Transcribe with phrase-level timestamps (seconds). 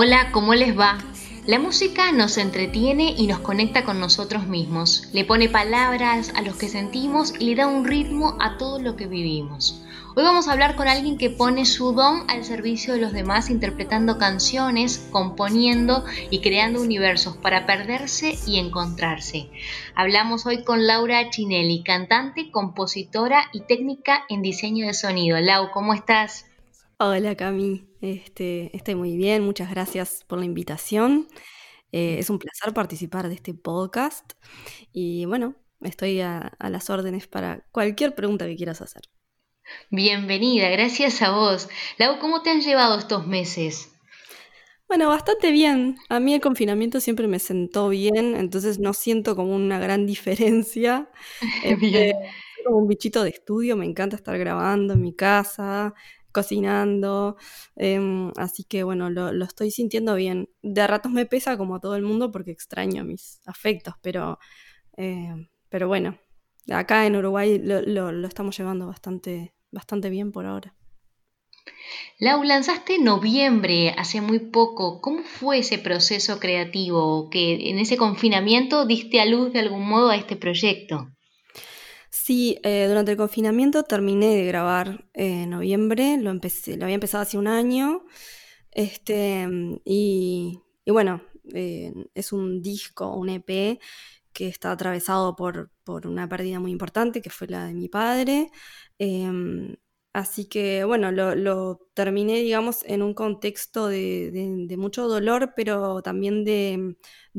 [0.00, 0.96] Hola, ¿cómo les va?
[1.44, 6.54] La música nos entretiene y nos conecta con nosotros mismos, le pone palabras a los
[6.54, 9.82] que sentimos y le da un ritmo a todo lo que vivimos.
[10.14, 13.50] Hoy vamos a hablar con alguien que pone su don al servicio de los demás
[13.50, 19.50] interpretando canciones, componiendo y creando universos para perderse y encontrarse.
[19.96, 25.40] Hablamos hoy con Laura Chinelli, cantante, compositora y técnica en diseño de sonido.
[25.40, 26.46] Lau, ¿cómo estás?
[26.98, 31.28] Hola Cami, este, estoy muy bien, muchas gracias por la invitación.
[31.92, 34.32] Eh, es un placer participar de este podcast
[34.92, 39.02] y bueno, estoy a, las órdenes para cualquier pregunta que quieras hacer.
[39.90, 41.68] Bienvenida, gracias a vos.
[41.98, 43.90] Lau, ¿cómo te han llevado estos meses?
[44.86, 45.96] Bueno, bastante bien.
[46.08, 51.10] A mí el confinamiento siempre me sentó bien, entonces no siento como una gran diferencia.
[51.64, 52.14] Este,
[52.64, 55.94] como un bichito de estudio, me encanta estar grabando en mi casa,
[56.38, 57.36] cocinando.
[57.76, 60.48] Em, así que bueno, lo, estoy sintiendo bien.
[60.62, 64.38] De ratos me pesa como a todo el mundo porque extraño mis afectos, pero,
[64.96, 66.18] em, pero bueno,
[66.70, 70.74] acá en Uruguay lo, estamos llevando bastante, bastante bien por ahora.
[72.20, 75.00] Lau, lanzaste en noviembre, hace muy poco.
[75.00, 80.10] ¿Cómo fue ese proceso creativo que en ese confinamiento diste a luz de algún modo
[80.10, 81.08] a este proyecto?
[82.28, 87.22] Sí, eh, durante el confinamiento terminé de grabar en noviembre, lo, empecé, lo había empezado
[87.22, 88.04] hace un año,
[88.70, 89.48] este,
[89.86, 91.22] y, bueno,
[91.54, 93.80] eh, es un disco, un EP
[94.34, 98.50] que está atravesado por, por, una pérdida muy importante, que fue la de mi padre.
[98.98, 99.76] Em,
[100.18, 106.96] Así que bueno, lo, terminé, digamos, en un contexto de, mucho dolor, pero también de,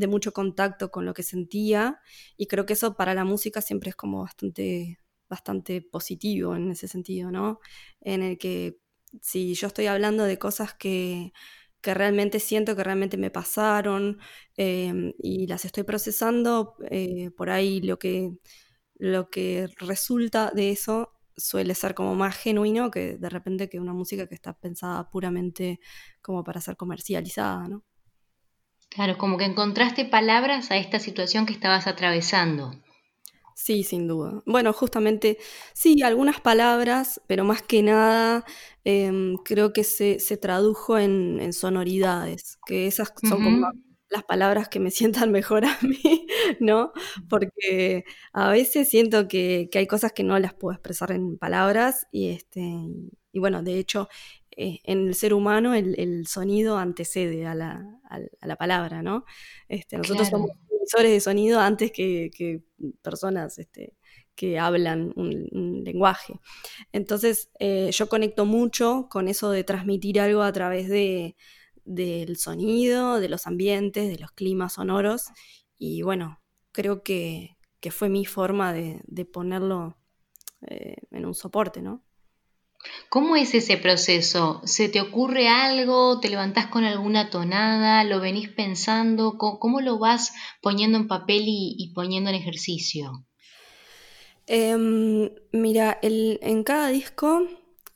[0.07, 1.99] mucho contacto con lo que sentía.
[2.37, 4.97] Y creo que eso para la música siempre es como bastante,
[5.27, 7.59] bastante positivo en ese sentido, ¿no?
[7.99, 8.79] En el que
[9.21, 11.33] si yo estoy hablando de cosas que,
[11.83, 14.19] realmente siento, que realmente me pasaron
[14.57, 18.31] em, y las estoy procesando, eh, por ahí lo que,
[18.95, 23.93] lo que resulta de eso suele ser como más genuino que de repente que una
[23.93, 25.79] música que está pensada puramente
[26.21, 27.83] como para ser comercializada, ¿no?
[28.89, 32.71] Claro, como que encontraste palabras a esta situación que estabas atravesando.
[33.55, 34.41] Sí, sin duda.
[34.45, 35.37] Bueno, justamente,
[35.73, 38.45] sí, algunas palabras, pero más que nada
[38.85, 43.67] em, creo que se, tradujo en, sonoridades, que esas son como
[44.09, 44.91] las palabras que me
[45.27, 46.27] sientan mejor a mí,
[46.59, 46.91] ¿no?
[47.29, 48.03] Porque
[48.33, 52.61] a veces siento que, hay cosas que no las puedo expresar en palabras y, este,
[53.31, 54.09] y bueno, de hecho,
[54.55, 59.25] eh, en el ser humano el, sonido antecede a la, palabra, ¿no?
[59.67, 62.63] Este, nosotros somos emisores de sonido antes que,
[63.01, 63.93] personas este,
[64.35, 66.39] que hablan un, lenguaje.
[66.91, 71.35] Entonces, eh, yo conecto mucho con eso de transmitir algo a través de
[71.89, 75.25] del sonido, de los ambientes, de los climas sonoros.
[75.77, 76.39] Y bueno,
[76.71, 77.57] creo que,
[77.89, 79.97] fue mi forma de, ponerlo
[80.67, 82.03] eh, en un soporte, ¿no?
[83.09, 84.61] ¿Cómo es ese proceso?
[84.63, 86.19] ¿Se te ocurre algo?
[86.19, 88.03] ¿Te levantás con alguna tonada?
[88.03, 89.37] ¿Lo venís pensando?
[89.37, 93.25] ¿Cómo, lo vas poniendo en papel y, poniendo en ejercicio?
[94.45, 97.47] Em, mira, en cada disco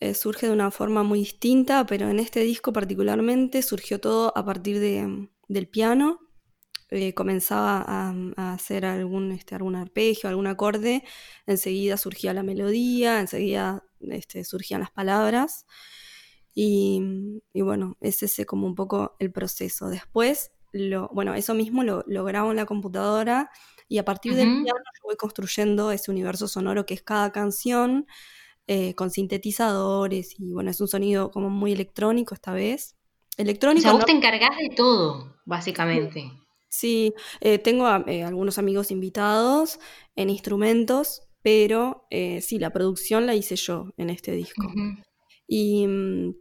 [0.03, 4.43] eh, surge de una forma muy distinta, pero en este disco particularmente surgió todo a
[4.43, 6.19] partir de, del piano.
[6.89, 11.05] Eh, comenzaba a, hacer algún, este, algún arpegio, algún acorde,
[11.45, 15.65] enseguida surgía la melodía, enseguida este, surgían las palabras.
[16.53, 19.87] Y, bueno, es ese como un poco el proceso.
[19.87, 23.51] Después, lo, bueno, eso mismo lo, lo grabo en la computadora
[23.87, 28.05] y a partir del piano yo voy construyendo ese universo sonoro que es cada canción
[28.67, 32.95] eh, con sintetizadores y bueno, es un sonido como muy electrónico esta vez.
[33.37, 33.81] Electrónico.
[33.81, 36.31] O sea, vos te encargás de todo, básicamente.
[36.69, 39.79] Sí, eh, tengo eh, algunos amigos invitados
[40.15, 42.07] en instrumentos, pero
[42.41, 44.67] sí, la producción la hice yo en este disco.
[45.45, 46.33] y, mm,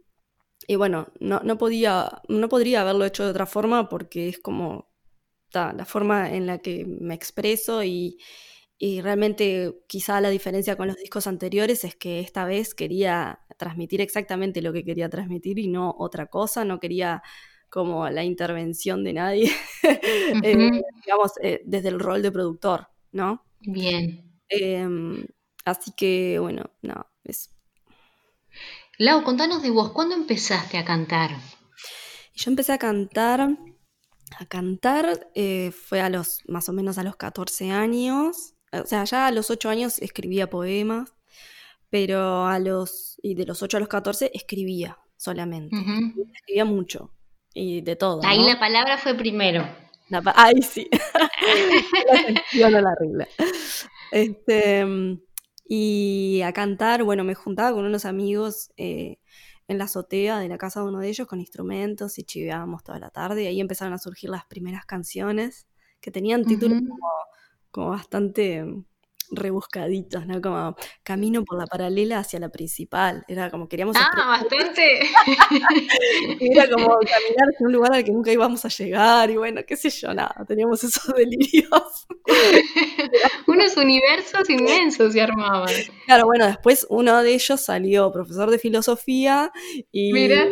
[0.67, 4.93] y, bueno, no, no, podía, no podría haberlo hecho de otra forma porque es como
[5.53, 8.17] la forma en la que me expreso y,
[8.77, 14.01] y realmente quizá la diferencia con los discos anteriores es que esta vez quería transmitir
[14.01, 17.23] exactamente lo que quería transmitir y no otra cosa, no quería
[17.69, 19.51] como la intervención de nadie,
[20.43, 23.43] eh, digamos, eh, desde el rol de productor, ¿no?
[23.61, 24.39] Bien.
[24.47, 25.25] Em,
[25.65, 27.49] así que, bueno, no, es...
[28.99, 31.31] Lau, contanos de vos, ¿cuándo empezaste a cantar?
[32.35, 33.57] Yo empecé a cantar,
[34.37, 39.03] a cantar eh, fue a los, más o menos a los 14 años, o sea,
[39.03, 41.13] ya a los 8 años escribía poemas,
[41.89, 45.75] pero a los, y de los 8 a los 14 escribía solamente.
[46.33, 47.13] Escribía mucho.
[47.53, 48.21] y de todo.
[48.25, 49.63] Ahí la palabra fue primero.
[50.35, 50.89] Ay, sí.
[52.53, 53.27] la la regla.
[54.11, 54.85] Este,
[55.65, 59.17] y a cantar, bueno, me juntaba con unos amigos eh,
[59.67, 62.99] en la azotea de la casa de uno de ellos con instrumentos y chiveábamos toda
[62.99, 63.43] la tarde.
[63.43, 65.67] Y ahí empezaron a surgir las primeras canciones
[66.01, 66.97] que tenían títulos como
[67.73, 68.63] bastante
[69.35, 70.41] rebuscaditos, ¿no?
[70.41, 73.23] Como camino por la paralela hacia la principal.
[73.27, 73.95] Era como queríamos.
[73.99, 74.99] Ah, bastante.
[76.39, 79.29] era como caminar hacia un lugar al que nunca íbamos a llegar.
[79.29, 80.45] Y bueno, qué sé yo, nada.
[80.47, 82.07] Teníamos esos delirios.
[83.47, 85.73] Unos universos inmensos se armaban.
[86.05, 89.51] Claro, bueno, después uno de ellos salió profesor de filosofía
[89.91, 90.45] y Mira.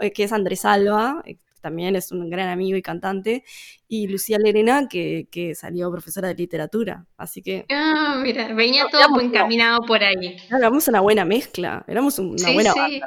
[0.00, 1.22] Eh, que es Andrés Alba,
[1.62, 3.44] también es un gran amigo y cantante,
[3.88, 7.06] y Lucía Lerena, que, salió profesora de literatura.
[7.16, 7.64] Así que.
[7.70, 10.36] Ah, mira, venía todo encaminado por ahí.
[10.50, 13.00] éramos una buena mezcla, éramos una buena sí.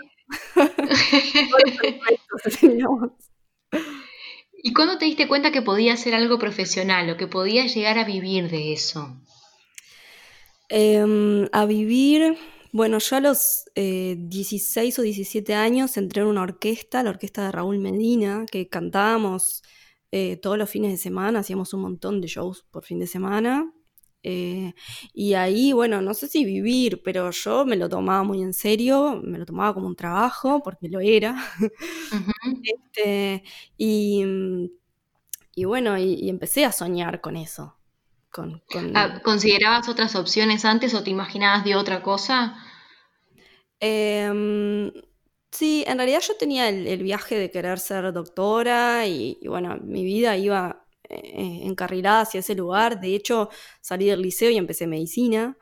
[4.63, 8.03] ¿Y cuándo te diste cuenta que podía ser algo profesional o que podías llegar a
[8.03, 9.15] vivir de eso?
[10.69, 12.37] Em, a vivir,
[12.75, 17.45] bueno, yo a los 16 eh, o 17 años entré en una orquesta, la orquesta
[17.45, 19.63] de Raúl Medina, que cantábamos
[20.12, 23.72] eh, todos los fines de semana, hacíamos un montón de shows por fin de semana.
[24.24, 24.74] Eh,
[25.13, 29.22] y ahí, bueno, no sé si vivir, pero yo me lo tomaba muy en serio,
[29.24, 31.33] me lo tomaba como un trabajo, porque lo era.
[32.62, 33.44] Este,
[33.77, 34.25] y,
[35.63, 37.77] bueno, y, empecé a soñar con eso.
[38.93, 42.55] Ah, ¿Considerabas otras opciones antes o te imaginabas de otra cosa?
[43.79, 44.91] Em,
[45.51, 50.37] sí, en realidad yo tenía el, viaje de querer ser doctora y, bueno, mi vida
[50.37, 52.99] iba eh, encarrilada hacia ese lugar.
[52.99, 53.49] De hecho,
[53.81, 55.57] salí del liceo y empecé medicina.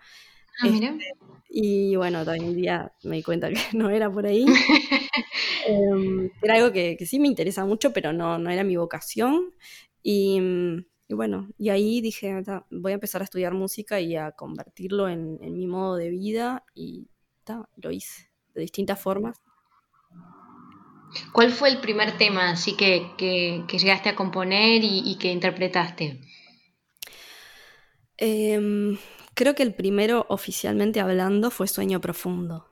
[0.59, 0.89] Ah, mira.
[0.89, 1.13] Este,
[1.49, 4.45] y bueno, hoy en día me di cuenta que no era por ahí.
[5.65, 9.53] Em, era algo que, sí me interesa mucho, pero no, no era mi vocación.
[10.01, 10.41] Y,
[11.13, 15.56] bueno, y ahí dije, voy a empezar a estudiar música y a convertirlo en, en
[15.56, 16.63] mi modo de vida.
[16.74, 17.07] Y
[17.77, 19.42] lo hice de distintas formas.
[21.31, 26.21] ¿Cuál fue el primer tema así que, llegaste a componer y, que interpretaste?
[28.18, 28.98] Em,
[29.33, 32.68] creo que el primero oficialmente hablando fue Sueño Profundo.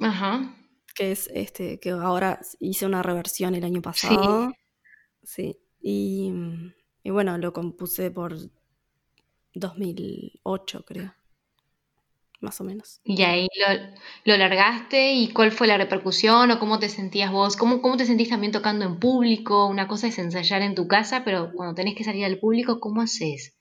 [0.00, 0.56] Ajá.
[0.94, 4.52] Que es este, que ahora hice una reversión el año pasado.
[5.22, 5.56] Sí.
[5.80, 6.32] Y,
[7.02, 8.36] y bueno, lo compuse por
[9.54, 11.14] 2008, creo
[12.40, 13.00] más o menos.
[13.04, 13.48] Y ahí
[14.24, 18.06] lo, largaste y cuál fue la repercusión o cómo te sentías vos, ¿Cómo, cómo te
[18.06, 19.66] sentís también tocando en público.
[19.66, 23.02] Una cosa es ensayar en tu casa, pero cuando tenés que salir al público, ¿cómo
[23.02, 23.56] haces?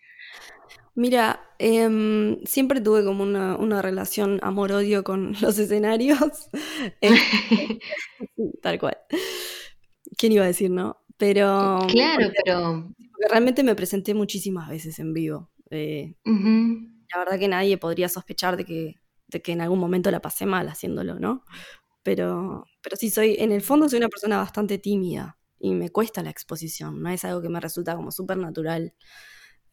[0.96, 6.50] Mira, em, siempre tuve como una, relación amor-odio con los escenarios.
[7.02, 7.80] Este,
[8.62, 8.98] tal cual.
[10.18, 10.98] ¿Quién iba a decir, no?
[11.18, 11.80] Pero.
[11.90, 12.94] Claro, pero.
[13.30, 15.50] realmente me presenté muchísimas veces en vivo.
[15.70, 18.96] Eh, la verdad que nadie podría sospechar de que,
[19.28, 21.44] de que en algún momento la pasé mal haciéndolo, ¿no?
[22.04, 26.24] Pero, pero sí, soy, en el fondo soy una persona bastante tímida y me cuesta
[26.24, 28.94] la exposición, no es algo que me resulta como súper natural.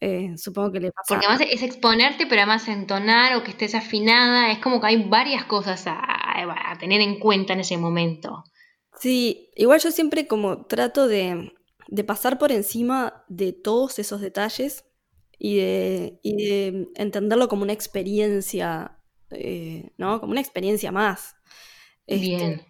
[0.01, 1.05] Eh, supongo que le pasa.
[1.07, 5.07] Porque además es exponerte, pero además entonar o que estés afinada, es como que hay
[5.07, 8.43] varias cosas a, a tener en cuenta en ese momento.
[8.99, 11.53] Sí, igual yo siempre como trato de,
[11.87, 14.85] de pasar por encima de todos esos detalles
[15.37, 18.97] y de, entenderlo como una experiencia,
[19.31, 20.19] eh, ¿no?
[20.19, 21.35] Como una experiencia más.
[22.07, 22.61] Este, Bien.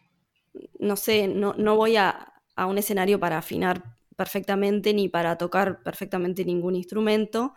[0.79, 3.83] No sé, no, no voy a, un escenario para afinar
[4.15, 7.53] perfectamente ni para tocar perfectamente ningún instrumento,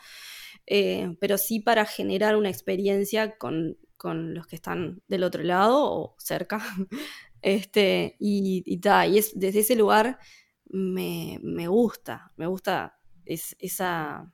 [0.67, 6.17] eh, pero sí para generar una experiencia con, los que están del otro lado o
[6.19, 6.61] cerca.
[7.43, 10.19] Este, y, y, y es, desde ese lugar
[10.67, 14.33] me, me gusta, me gusta esa,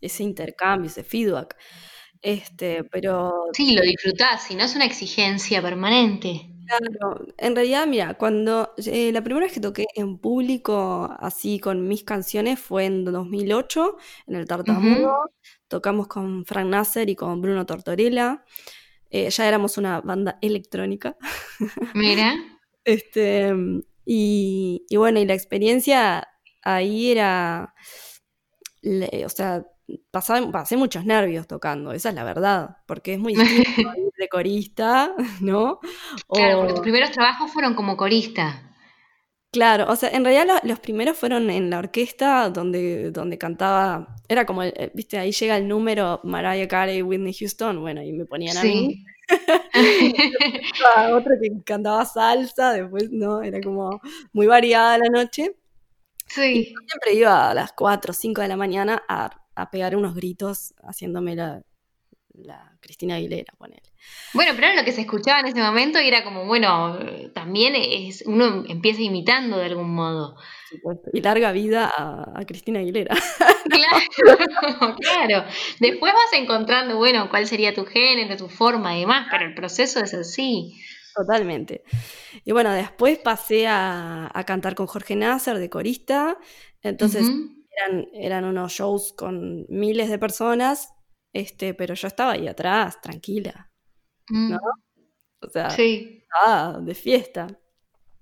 [0.00, 1.56] ese intercambio, ese feedback.
[2.20, 3.32] Este, pero.
[3.52, 6.48] Sí, lo disfrutás, si no es una exigencia permanente.
[6.66, 11.88] Claro, en realidad, mira, cuando eh, la primera vez que toqué en público así con
[11.88, 13.96] mis canciones fue en 2008,
[14.28, 15.32] en el Tartamudo.
[15.66, 18.44] Tocamos con Frank Nasser y con Bruno Tortorella.
[19.14, 21.16] Eh, ya éramos una banda electrónica.
[21.92, 22.34] Mira.
[22.84, 23.52] este,
[24.06, 26.26] y, y bueno, y la experiencia
[26.62, 27.74] ahí era.
[28.82, 29.66] o sea,
[30.10, 33.86] pasé muchos nervios tocando, esa es la verdad, porque es muy difícil
[34.18, 35.80] de corista, ¿no?
[36.28, 38.71] Claro, porque tus primeros trabajos fueron como corista.
[39.52, 44.46] Claro, o sea, en realidad los primeros fueron en la orquesta donde, donde cantaba, era
[44.46, 44.62] como,
[44.94, 49.04] viste, ahí llega el número Mariah Carey, Whitney Houston, bueno, y me ponían a mí.
[51.12, 53.42] Otra que cantaba salsa, después, ¿no?
[53.42, 54.00] Era como
[54.32, 55.54] muy variada la noche.
[56.28, 56.74] Sí.
[56.88, 60.74] siempre iba a las 4 o 5 de la mañana a, a pegar unos gritos
[60.82, 61.62] haciéndome la,
[62.34, 63.91] la Cristina Aguilera, ponele.
[64.34, 66.98] Bueno, pero era lo que se escuchaba en ese momento y era como, bueno,
[67.34, 70.36] también es uno empieza imitando de algún modo.
[71.12, 73.14] Y larga vida a, Cristina Aguilera.
[73.72, 75.44] Claro, claro.
[75.80, 80.00] Después vas encontrando, bueno, cuál sería tu género, tu forma y demás, pero el proceso
[80.00, 80.74] es así.
[81.14, 81.82] Totalmente.
[82.44, 86.36] Y bueno, después pasé a, cantar con Jorge Nasser de corista.
[86.82, 87.26] Entonces
[87.70, 90.92] eran, eran unos shows con miles de personas
[91.32, 93.71] este, pero yo estaba ahí atrás, tranquila.
[94.32, 94.58] ¿No?
[95.40, 96.24] O sea, sí.
[96.80, 97.46] de fiesta.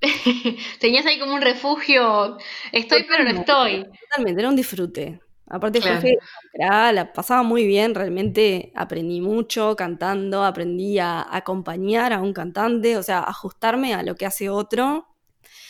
[0.80, 2.38] Tenías ahí como un refugio.
[2.72, 3.86] Estoy, pero no estoy.
[4.08, 5.20] Totalmente, era un disfrute.
[5.46, 6.16] Aparte, Jorge
[6.54, 13.02] la pasaba muy bien, realmente aprendí mucho cantando, aprendí a acompañar a un cantante, o
[13.02, 15.08] sea, ajustarme a lo que hace otro.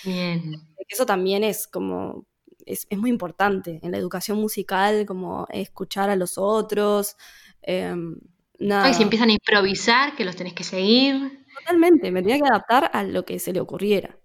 [0.05, 0.53] Bien.
[0.87, 2.27] Eso también es como
[2.67, 7.17] es, muy importante en la educación musical, como escuchar a los otros.
[7.63, 7.95] Eh,
[8.61, 8.93] nada.
[8.95, 11.45] si empiezan a improvisar, que los tenés que seguir.
[11.59, 14.17] Totalmente, me tenía que adaptar a lo que se le ocurriera.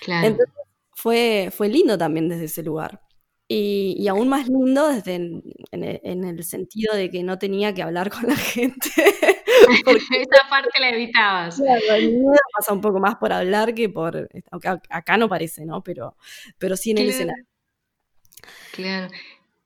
[0.00, 0.26] Claro.
[0.26, 0.54] Entonces
[0.94, 3.00] fue, fue lindo también desde ese lugar.
[3.48, 8.26] Y, aún más lindo desde en, el, sentido de que no tenía que hablar con
[8.26, 8.88] la gente.
[8.96, 11.56] Esa parte la evitabas.
[11.56, 11.82] Claro,
[12.56, 14.28] pasa un poco más por hablar que por.
[14.50, 15.82] Aunque acá no parece, ¿no?
[15.82, 16.16] Pero,
[16.56, 17.44] pero sí en el escenario.
[18.72, 19.12] Claro.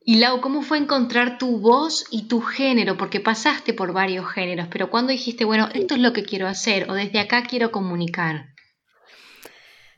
[0.09, 2.97] Y Lau, ¿cómo fue encontrar tu voz y tu género?
[2.97, 6.89] Porque pasaste por varios géneros, pero cuando dijiste, bueno, esto es lo que quiero hacer
[6.89, 8.55] o desde acá quiero comunicar?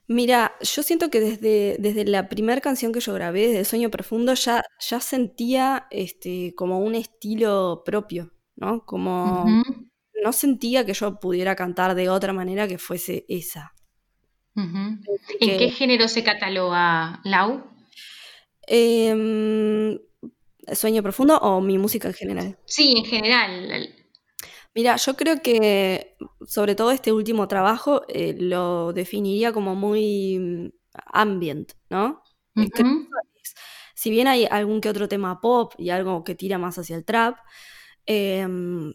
[0.07, 4.33] Mira, yo siento que desde, desde la primera canción que yo grabé, desde Sueño Profundo,
[4.33, 8.87] ya, ya sentía este, como un estilo propio, ¿no?
[8.87, 9.45] Como
[10.25, 13.75] no sentía que yo pudiera cantar de otra manera que fuese esa.
[14.55, 15.03] ¿En
[15.59, 17.78] qué género se cataloga Lau?
[18.69, 19.99] Em,
[20.73, 22.59] ¿Sueño profundo o mi música en general?
[22.67, 23.95] Sí, en general.
[24.75, 30.69] Mira, yo creo que sobre todo este último trabajo eh, lo definiría como muy mm,
[31.13, 32.23] ambient, ¿no?
[33.95, 37.05] si bien hay algún que otro tema pop y algo que tira más hacia el
[37.05, 37.39] trap,
[38.07, 38.95] em,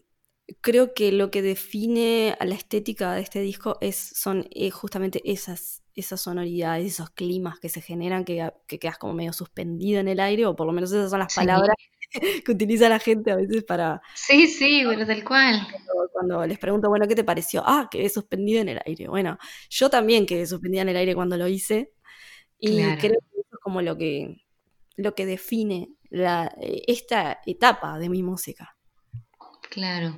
[0.60, 5.20] creo que lo que define a la estética de este disco es, son eh, justamente
[5.30, 10.08] esas esas sonoridades, esos climas que se generan, que, que, quedas como medio suspendido en
[10.08, 11.76] el aire, o por lo menos esas son las palabras
[12.44, 14.02] que utiliza la gente a veces para...
[14.14, 15.66] Sí, sí, bueno, tal cual.
[16.12, 17.62] Cuando, les pregunto, bueno, ¿qué te pareció?
[17.64, 19.08] Ah, quedé suspendido en el aire.
[19.08, 19.38] Bueno,
[19.70, 21.92] yo también quedé suspendida en el aire cuando lo hice,
[22.58, 24.42] y creo que eso es como lo que,
[24.96, 28.76] lo que define la, esta etapa de mi música.
[29.74, 30.14] Claro.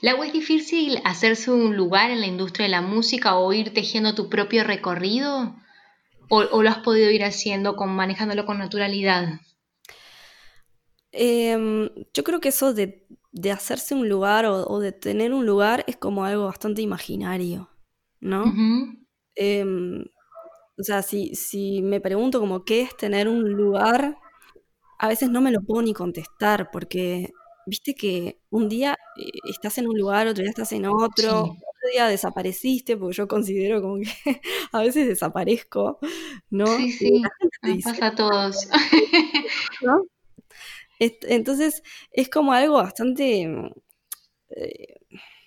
[0.00, 4.14] ¿La es difícil hacerse un lugar en la industria de la música o ir tejiendo
[4.14, 5.54] tu propio recorrido?
[6.30, 9.38] ¿O, lo has podido ir haciendo, con, manejándolo con naturalidad?
[11.12, 13.06] Em, yo creo que eso de,
[13.52, 17.68] hacerse un lugar o, de tener un lugar es como algo bastante imaginario,
[18.20, 18.44] ¿no?
[19.34, 20.06] Em,
[20.78, 24.16] o sea, si, si me pregunto como qué es tener un lugar,
[24.98, 27.30] a veces no me lo puedo ni contestar porque
[27.66, 31.90] viste que un día eh, estás en un lugar, otro día estás en otro, otro
[31.92, 34.04] día desapareciste, porque yo considero como que
[34.72, 35.98] a veces desaparezco,
[36.50, 36.66] ¿no?
[36.78, 37.22] Sí, sí,
[37.84, 38.68] pasa a todos.
[40.98, 43.42] Entonces es como algo bastante
[44.50, 44.96] eh,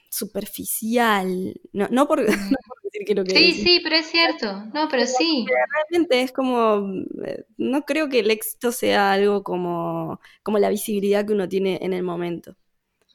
[0.10, 2.26] superficial, no, no, por,
[2.92, 4.66] Sí, sí, pero es cierto.
[4.74, 5.46] No, pero sí.
[5.48, 6.92] Realmente es como.
[7.26, 11.80] Eh, no creo que el éxito sea algo como, como la visibilidad que uno tiene
[11.82, 12.56] en el momento.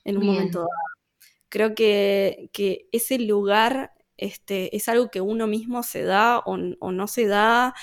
[0.04, 0.69] En un momento dado.
[1.49, 7.07] Creo que, que, ese lugar este, es algo que uno mismo se da o, no
[7.07, 7.75] se da.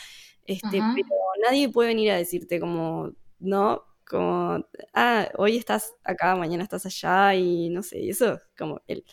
[0.45, 1.07] Este, pero
[1.43, 3.83] nadie puede venir a decirte como, ¿no?
[4.05, 9.05] Como, ah, hoy estás acá, mañana estás allá y no sé, y eso como el,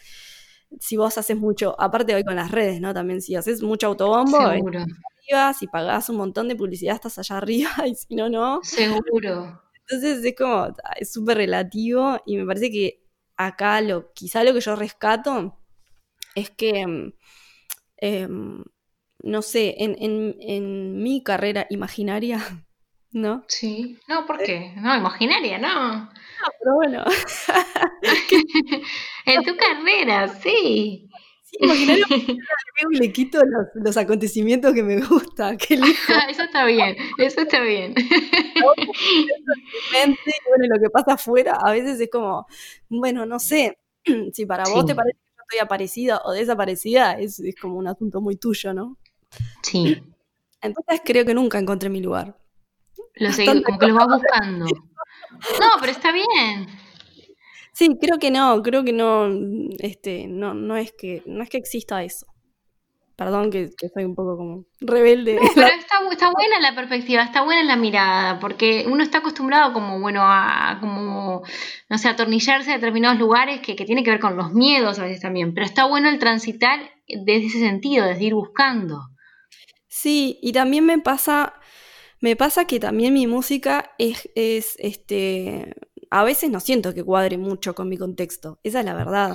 [0.80, 2.92] si vos haces mucho, aparte hoy con las redes, ¿no?
[2.94, 4.38] También si haces mucho autobombo.
[4.38, 8.60] Arriba, si pagás un montón de publicidad estás allá arriba y si no, no.
[8.62, 9.62] Seguro.
[9.80, 13.02] Entonces es como, es súper relativo y me parece que
[13.36, 15.58] acá lo, quizá lo que yo rescato
[16.34, 17.12] es que, mm,
[17.96, 18.64] em,
[19.22, 22.38] no sé, en, en, en mi carrera imaginaria,
[23.12, 23.44] ¿no?
[23.48, 24.72] Sí, no, ¿por qué?
[24.76, 26.04] No, imaginaria, no.
[26.04, 26.10] No,
[26.60, 27.04] pero bueno.
[29.26, 31.08] en tu carrera, sí.
[31.42, 32.04] Sí, imaginario
[32.90, 33.40] le quito
[33.74, 35.52] los, acontecimientos que me gusta.
[35.52, 37.94] eso está bien, eso está bien.
[39.90, 40.16] bueno,
[40.68, 42.46] lo que pasa afuera a veces es como,
[42.90, 43.78] bueno, no sé,
[44.32, 47.88] si para vos te parece que yo estoy aparecida o desaparecida, es, es como un
[47.88, 48.98] asunto muy tuyo, ¿no?
[49.62, 50.02] Sí.
[50.60, 52.36] Entonces creo que nunca encontré mi lugar.
[53.18, 54.66] Lo seguí, como que lo vas buscando.
[54.66, 56.66] No, pero está bien.
[57.72, 59.28] Sí, creo que no, creo que no,
[59.78, 62.26] este, no, no es que, no es que exista eso.
[63.14, 65.38] Perdón que, soy un poco como rebelde.
[65.54, 70.00] pero está, está, buena la perspectiva, está buena la mirada, porque uno está acostumbrado como,
[70.00, 71.42] bueno, a como,
[71.88, 75.02] no sé, atornillarse a determinados lugares que, que tiene que ver con los miedos a
[75.02, 79.00] veces también, pero está bueno el transitar desde ese sentido, desde ir buscando.
[79.88, 81.54] Sí, y también me pasa,
[82.20, 85.74] me pasa que también mi música es, es este,
[86.10, 89.34] a veces no siento que cuadre mucho con mi contexto, esa es la verdad.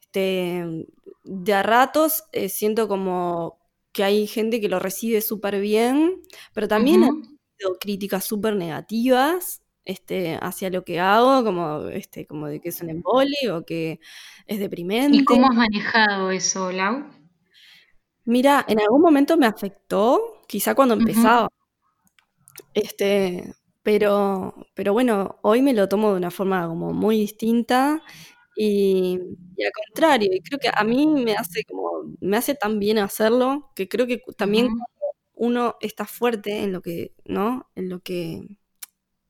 [0.00, 0.86] este,
[1.24, 3.58] de a ratos eh, siento como
[3.92, 6.20] que hay gente que lo recibe súper bien,
[6.52, 12.48] pero también he tenido críticas súper negativas este, hacia lo que hago, como, este, como
[12.48, 14.00] de que es un embole o que
[14.46, 15.18] es deprimente.
[15.18, 17.04] ¿Y cómo has manejado eso, Lau?
[18.24, 21.48] Mira, en algún momento me afectó, quizá cuando empezaba.
[22.74, 28.02] Este, pero, pero bueno, hoy me lo tomo de una forma como muy distinta
[28.56, 29.18] y,
[29.64, 33.72] al contrario, y creo que a mí me hace como, me hace tan bien hacerlo,
[33.74, 34.68] que creo que también
[35.34, 37.68] uno está fuerte en lo que, ¿no?
[37.74, 38.58] En lo que,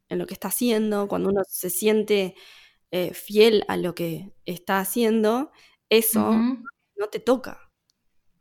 [0.09, 2.35] en lo que está haciendo, cuando uno se siente
[2.91, 5.51] eh, fiel a lo que está haciendo,
[5.89, 7.73] eso no te toca.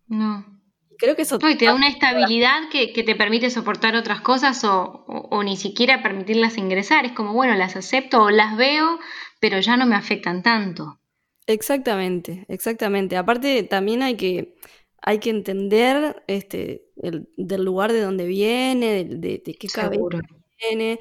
[0.08, 0.62] No.
[0.98, 1.38] Creo que eso...
[1.40, 6.02] No, y te da una estabilidad que, te permite soportar otras cosas o, ni siquiera
[6.02, 7.06] permitirlas ingresar.
[7.06, 9.00] Es como, bueno, las acepto o las veo,
[9.40, 11.00] pero ya no me afectan tanto.
[11.48, 13.18] Exactamente, exactamente.
[13.18, 14.56] Aparte, también hay que,
[15.01, 20.22] hay que entender este, el, del lugar de donde viene, de, qué cabeza
[20.60, 21.00] viene.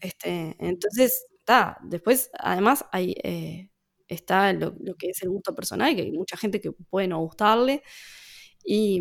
[0.00, 1.78] Este, entonces, está.
[1.82, 3.68] Después, además, hay, eh,
[4.08, 7.20] está lo, lo, que es el gusto personal, que hay mucha gente que puede no
[7.20, 7.82] gustarle.
[8.64, 9.00] Y,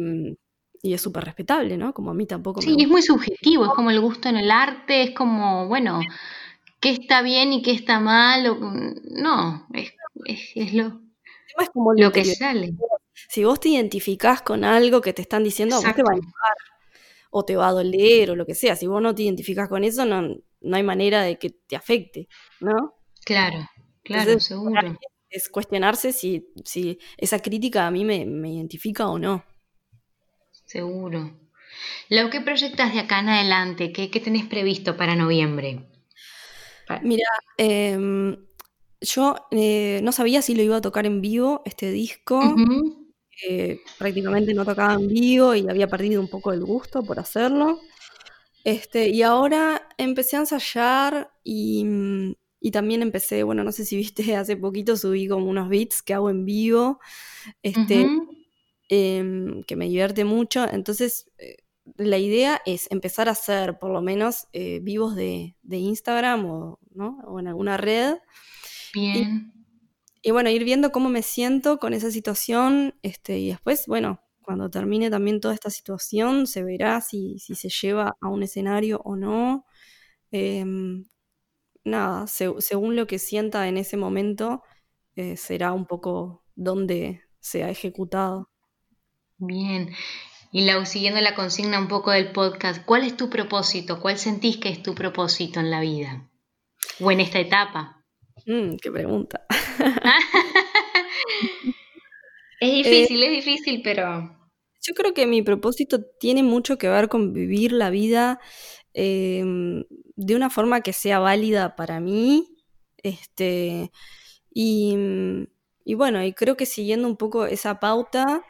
[0.83, 1.93] es súper respetable, ¿no?
[1.93, 5.03] Como a mí tampoco sí, es muy subjetivo, es como el gusto en el arte,
[5.03, 6.01] es como, bueno,
[6.81, 8.43] qué está bien y qué está mal,
[9.05, 9.93] no, es,
[10.25, 10.99] es, lo,
[11.57, 12.73] es como lo que sale.
[13.29, 16.57] Si vos te identificás con algo que te están diciendo, vos te va a enojar,
[17.31, 18.75] o te va a doler, o lo que sea.
[18.75, 20.21] Si vos no te identificás con eso, no,
[20.61, 22.27] no hay manera de que te afecte,
[22.59, 22.95] ¿no?
[23.25, 23.69] Claro,
[24.03, 24.97] claro, seguro.
[25.29, 29.43] Es cuestionarse si, si esa crítica a mí me, me identifica o no.
[30.73, 31.31] Seguro.
[32.09, 35.87] Lo que proyectas de acá en adelante, ¿qué, tenés previsto para noviembre?
[37.03, 37.27] Mira,
[37.59, 38.35] em,
[38.99, 42.41] yo eh, no sabía si lo iba a tocar en vivo, este disco.
[43.47, 47.79] Eh, prácticamente no tocaba en vivo y había perdido un poco el gusto por hacerlo.
[48.63, 51.85] Este, y ahora empecé a ensayar y,
[52.71, 56.31] también empecé, bueno, no sé si viste, hace poquito subí como unos beats que hago
[56.31, 56.99] en vivo.
[57.61, 58.07] Este,
[58.95, 60.71] Em, que me divierte mucho.
[60.71, 61.57] Entonces, eh,
[61.97, 66.79] la idea es empezar a hacer por lo menos eh, vivos de, Instagram o,
[67.39, 68.17] en alguna red.
[68.93, 69.51] Bien.
[70.21, 72.93] Y, bueno, ir viendo cómo me siento con esa situación.
[73.01, 78.15] Este, y después, bueno, cuando termine también toda esta situación, se verá si, se lleva
[78.21, 79.65] a un escenario o no.
[80.29, 81.05] Em,
[81.83, 84.61] nada, según lo que sienta en ese momento,
[85.15, 88.52] eh, será un poco donde se ha ejecutado.
[89.45, 89.93] Bien.
[90.51, 93.99] Y Lau, siguiendo la consigna un poco del podcast, ¿cuál es tu propósito?
[93.99, 96.29] ¿Cuál sentís que es tu propósito en la vida?
[96.99, 98.03] ¿O en esta etapa?
[98.45, 99.45] Mm, qué pregunta.
[102.59, 104.37] es difícil, eh, es difícil, pero...
[104.85, 108.39] Yo creo que mi propósito tiene mucho que ver con vivir la vida
[108.93, 112.47] em, de una forma que sea válida para mí.
[113.01, 113.91] Este,
[114.53, 114.95] y,
[115.83, 118.43] y bueno, y creo que siguiendo un poco esa pauta,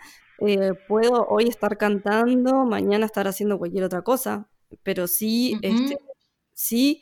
[0.46, 4.50] eh, puedo hoy estar cantando, mañana estar haciendo cualquier otra cosa,
[4.84, 5.98] pero sí, este,
[6.54, 7.02] sí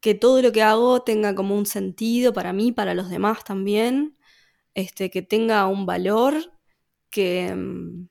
[0.00, 4.16] que todo lo que hago tenga como un sentido para mí, para los demás también,
[4.74, 6.34] este, que tenga un valor,
[7.08, 8.08] que, mm,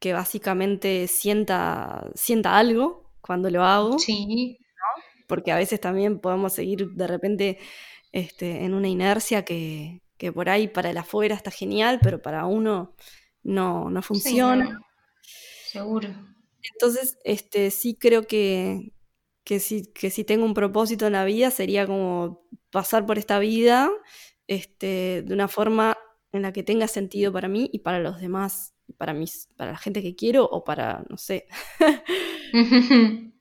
[0.00, 3.98] que básicamente sienta, sienta algo cuando lo hago.
[3.98, 4.58] Sí.
[5.28, 7.58] Porque a veces también podemos seguir de repente
[8.12, 12.46] este, en una inercia que, que por ahí para el afuera está genial, pero para
[12.46, 12.94] uno
[13.48, 14.78] no, no funciona.
[15.72, 16.08] seguro.
[16.72, 18.92] Entonces, este, sí creo que,
[19.42, 23.38] que, si, que si tengo un propósito en la vida sería como pasar por esta
[23.38, 23.90] vida
[24.46, 25.96] este, de una forma
[26.32, 29.78] en la que tenga sentido para mí y para los demás, para, mis, para la
[29.78, 31.46] gente que quiero o para, no sé.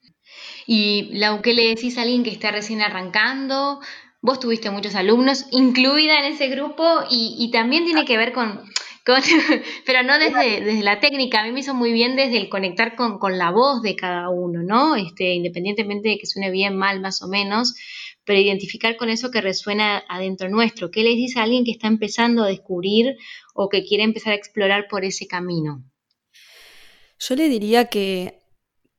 [0.68, 3.82] y Lau, ¿qué le decís a alguien que está recién arrancando?
[4.22, 8.64] Vos tuviste muchos alumnos, incluida en ese grupo, y, y también tiene que ver con
[9.86, 12.96] pero no desde, desde la técnica, a mí me hizo muy bien desde el conectar
[12.96, 14.96] con, con la voz de cada uno, ¿no?
[14.96, 17.76] Este, independientemente de que suene bien, mal, más o menos,
[18.26, 20.92] pero identificar con eso que resuena adentro nuestro.
[20.92, 23.18] ¿Qué les dice a alguien que está empezando a descubrir
[23.54, 25.84] o que quiere empezar a explorar por ese camino?
[27.20, 28.44] Yo le diría que,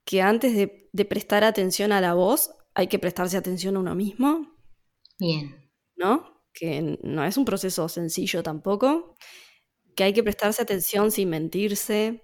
[0.04, 3.94] que antes de, de prestar atención a la voz, hay que prestarse atención a uno
[3.94, 4.56] mismo.
[5.18, 5.70] Bien.
[5.96, 6.42] ¿No?
[6.52, 9.16] Que no es un proceso sencillo tampoco
[9.98, 12.22] que hay que prestarse atención sin mentirse,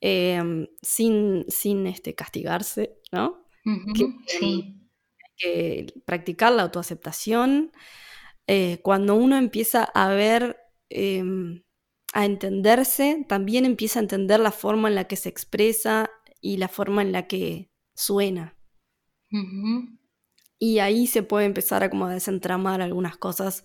[0.00, 3.46] em, sin, sin este, castigarse, ¿no?
[3.94, 4.88] que, sí.
[5.36, 7.70] Que practicar la autoaceptación.
[8.48, 10.56] Eh, cuando uno empieza a ver,
[10.90, 11.62] em,
[12.12, 16.66] a entenderse, también empieza a entender la forma en la que se expresa y la
[16.66, 18.56] forma en la que suena.
[20.58, 23.64] Y ahí se puede empezar a como desentramar algunas cosas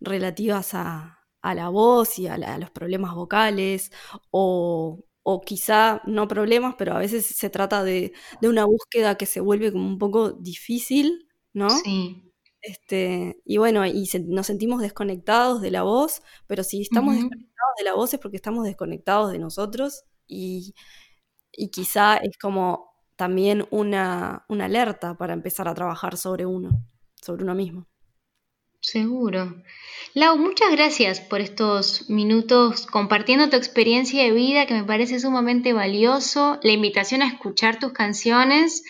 [0.00, 3.92] relativas a, a la voz y a, los problemas vocales,
[4.30, 5.04] o,
[5.44, 9.86] quizá no problemas, pero a veces se trata de, una búsqueda que se vuelve como
[9.86, 11.70] un poco difícil, ¿no?
[11.70, 12.22] Sí.
[12.62, 17.84] Este, y bueno, y nos sentimos desconectados de la voz, pero si estamos desconectados de
[17.84, 20.74] la voz es porque estamos desconectados de nosotros y,
[21.72, 26.84] quizá es como también una, una alerta para empezar a trabajar sobre uno,
[27.22, 27.86] sobre uno mismo.
[28.80, 29.62] Seguro.
[30.14, 35.72] Lau, muchas gracias por estos minutos compartiendo tu experiencia de vida que me parece sumamente
[35.72, 38.82] valioso, la invitación a escuchar tus canciones.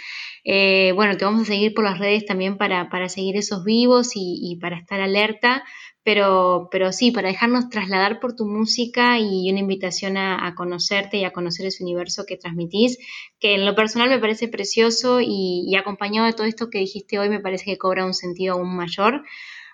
[0.45, 4.59] Eh, bueno, te vamos a seguir por las redes también para, seguir esos vivos y,
[4.61, 5.65] para estar alerta,
[6.05, 11.25] pero, pero sí, para dejarnos trasladar por tu música y una invitación a, conocerte y
[11.25, 12.99] a conocer ese universo que transmitís,
[13.41, 17.19] que en lo personal me parece precioso y, y acompañado de todo esto que dijiste
[17.19, 19.25] hoy me parece que cobra un sentido aún mayor.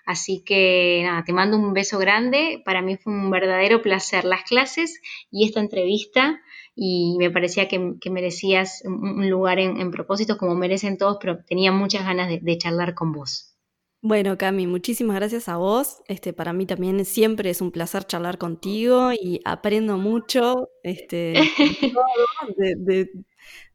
[0.05, 2.61] Así que nada, te mando un beso grande.
[2.65, 6.41] Para mí fue un verdadero placer las clases y esta entrevista
[6.75, 12.05] y me parecía que, merecías un, lugar en, propósito como merecen todos, pero tenía muchas
[12.05, 13.51] ganas de, charlar con vos.
[14.01, 16.01] Bueno, Cami, muchísimas gracias a vos.
[16.07, 21.33] Este, para mí también siempre es un placer charlar contigo y aprendo mucho este,
[22.57, 23.09] de,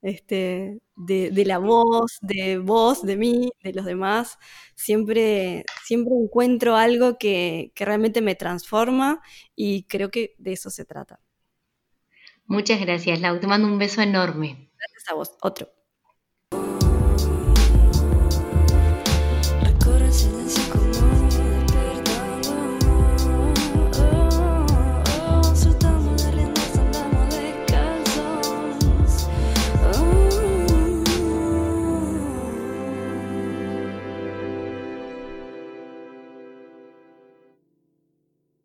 [0.02, 4.38] este, de, la voz, de vos, de mí, de los demás.
[4.74, 9.20] Siempre, siempre encuentro algo que, que realmente me transforma
[9.54, 11.20] y creo que de eso se trata.
[12.46, 13.40] Muchas gracias, Lau.
[13.40, 14.70] Te mando un beso enorme.
[14.78, 15.36] Gracias a vos.
[15.42, 15.77] Otro.